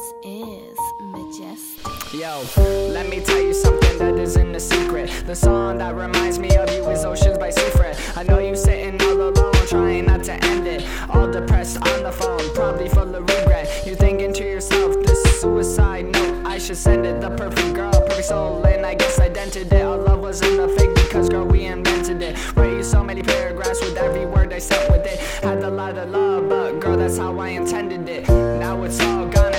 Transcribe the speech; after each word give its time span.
This 0.00 0.14
is 0.24 0.78
majestic. 0.98 2.14
Yo, 2.14 2.42
let 2.88 3.10
me 3.10 3.20
tell 3.20 3.42
you 3.42 3.52
something 3.52 3.98
that 3.98 4.18
isn't 4.18 4.54
a 4.54 4.58
secret. 4.58 5.10
The 5.26 5.36
song 5.36 5.76
that 5.76 5.94
reminds 5.94 6.38
me 6.38 6.48
of 6.56 6.72
you 6.72 6.88
is 6.88 7.04
Oceans 7.04 7.36
by 7.36 7.50
Seafret. 7.50 8.16
I 8.16 8.22
know 8.22 8.38
you 8.38 8.56
sitting 8.56 8.98
all 9.02 9.28
alone, 9.28 9.66
trying 9.68 10.06
not 10.06 10.24
to 10.24 10.42
end 10.42 10.66
it. 10.66 10.86
All 11.10 11.30
depressed 11.30 11.86
on 11.86 12.02
the 12.02 12.12
phone, 12.12 12.40
probably 12.54 12.88
full 12.88 13.14
of 13.14 13.28
regret. 13.28 13.82
You're 13.84 13.94
thinking 13.94 14.32
to 14.32 14.42
yourself, 14.42 14.96
this 15.04 15.18
is 15.26 15.38
suicide 15.42 16.06
note, 16.06 16.46
I 16.46 16.56
should 16.56 16.78
send 16.78 17.04
it. 17.04 17.20
The 17.20 17.28
perfect 17.36 17.74
girl, 17.74 17.92
perfect 17.92 18.24
soul, 18.24 18.64
and 18.64 18.86
I 18.86 18.94
guess 18.94 19.20
I 19.20 19.28
dented 19.28 19.70
it. 19.70 19.82
Our 19.82 19.98
love 19.98 20.20
wasn't 20.20 20.60
a 20.60 20.68
fake 20.78 20.94
because, 20.94 21.28
girl, 21.28 21.44
we 21.44 21.66
invented 21.66 22.22
it. 22.22 22.56
Write 22.56 22.72
you 22.72 22.82
so 22.82 23.04
many 23.04 23.22
paragraphs 23.22 23.82
with 23.82 23.98
every 23.98 24.24
word 24.24 24.50
I 24.54 24.60
said 24.60 24.90
with 24.90 25.04
it. 25.04 25.20
Had 25.44 25.62
a 25.62 25.70
lot 25.70 25.98
of 25.98 26.08
love, 26.08 26.48
but 26.48 26.80
girl, 26.80 26.96
that's 26.96 27.18
how 27.18 27.38
I 27.38 27.48
intended 27.48 28.08
it. 28.08 28.26
Now 28.28 28.82
it's 28.84 28.98
all 29.00 29.26
gone, 29.26 29.49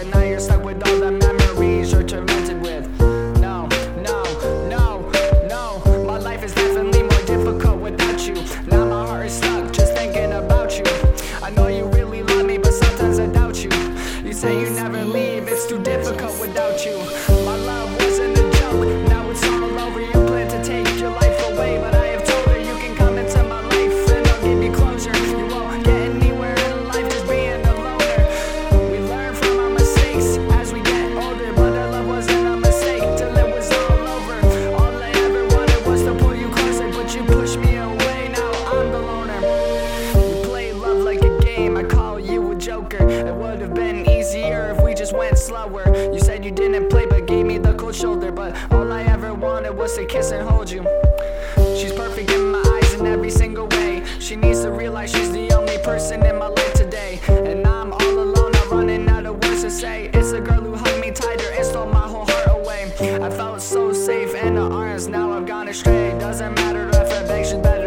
and 0.00 0.10
now 0.12 0.22
you're 0.22 0.40
stuck 0.40 0.64
with 0.64 0.82
all 0.88 0.98
the 0.98 1.10
memories 1.10 1.92
you're 1.92 2.02
tormented 2.02 2.60
with. 2.62 2.88
No, 3.38 3.66
no, 3.98 4.22
no, 4.66 5.10
no. 5.46 6.04
My 6.04 6.18
life 6.18 6.42
is 6.42 6.54
definitely 6.54 7.02
more 7.02 7.22
difficult 7.26 7.78
without 7.80 8.26
you. 8.26 8.34
Now 8.66 8.86
my 8.86 9.06
heart 9.06 9.26
is 9.26 9.34
stuck 9.34 9.70
just 9.72 9.92
thinking 9.94 10.32
about 10.32 10.78
you. 10.78 10.84
I 11.42 11.50
know 11.50 11.66
you 11.66 11.84
really 11.84 12.22
love 12.22 12.46
me, 12.46 12.56
but 12.56 12.72
sometimes 12.72 13.18
I 13.18 13.26
doubt 13.26 13.62
you. 13.62 13.70
You 14.24 14.32
say 14.32 14.60
you 14.62 14.70
never 14.70 15.04
leave, 15.04 15.48
it's 15.48 15.66
too 15.66 15.82
difficult 15.82 16.40
without 16.40 16.82
you. 16.86 17.19
It 42.94 43.34
would 43.34 43.60
have 43.60 43.74
been 43.74 44.08
easier 44.08 44.74
if 44.76 44.82
we 44.82 44.94
just 44.94 45.12
went 45.12 45.38
slower. 45.38 45.84
You 46.12 46.18
said 46.18 46.44
you 46.44 46.50
didn't 46.50 46.88
play, 46.88 47.06
but 47.06 47.26
gave 47.26 47.46
me 47.46 47.58
the 47.58 47.74
cold 47.74 47.94
shoulder. 47.94 48.32
But 48.32 48.56
all 48.72 48.92
I 48.92 49.02
ever 49.04 49.32
wanted 49.32 49.72
was 49.76 49.94
to 49.96 50.04
kiss 50.04 50.32
and 50.32 50.48
hold 50.48 50.70
you. 50.70 50.82
She's 51.76 51.92
perfect 51.92 52.30
in 52.32 52.50
my 52.50 52.62
eyes 52.66 52.94
in 52.94 53.06
every 53.06 53.30
single 53.30 53.68
way. 53.68 54.02
She 54.18 54.34
needs 54.34 54.62
to 54.62 54.72
realize 54.72 55.12
she's 55.12 55.30
the 55.30 55.52
only 55.52 55.78
person 55.78 56.24
in 56.26 56.38
my 56.38 56.48
life 56.48 56.74
today. 56.74 57.20
And 57.28 57.66
I'm 57.66 57.92
all 57.92 58.18
alone, 58.18 58.52
I'm 58.56 58.70
running 58.70 59.08
out 59.08 59.26
of 59.26 59.34
words 59.44 59.62
to 59.62 59.70
say. 59.70 60.10
It's 60.12 60.32
a 60.32 60.40
girl 60.40 60.60
who 60.60 60.74
hugged 60.74 61.00
me 61.00 61.10
tighter 61.12 61.50
and 61.52 61.64
stole 61.64 61.86
my 61.86 62.08
whole 62.08 62.26
heart 62.26 62.48
away. 62.48 62.92
I 63.00 63.30
felt 63.30 63.62
so 63.62 63.92
safe 63.92 64.34
in 64.34 64.56
her 64.56 64.62
arms, 64.62 65.06
now 65.06 65.30
I've 65.32 65.46
gone 65.46 65.68
astray. 65.68 66.18
Doesn't 66.18 66.54
matter 66.54 66.88
if 66.88 67.12
I 67.12 67.22
beg, 67.26 67.46
she's 67.46 67.54
better 67.54 67.79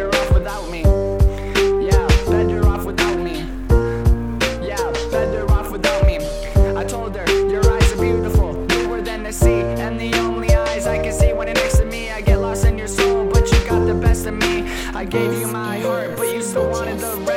I 14.95 15.05
gave 15.05 15.33
you 15.39 15.47
my 15.47 15.79
heart, 15.79 16.15
but 16.17 16.31
you 16.31 16.43
still 16.43 16.69
wanted 16.69 16.99
the 16.99 17.15
rest. 17.25 17.32